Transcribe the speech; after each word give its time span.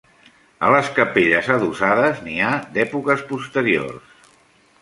A 0.67 0.69
les 0.75 0.87
capelles 0.99 1.51
adossades 1.57 2.23
n'hi 2.29 2.39
ha 2.47 2.51
d'èpoques 2.79 3.25
posteriors. 3.33 4.21